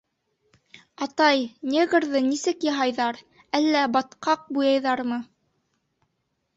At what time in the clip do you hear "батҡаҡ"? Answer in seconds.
3.99-4.53